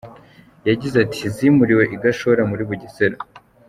Yagize 0.69 0.95
ati 1.05 1.21
“Zimuriwe 1.35 1.83
i 1.95 1.97
Gashora 2.01 2.41
muri 2.49 2.63
Bugesera. 2.69 3.17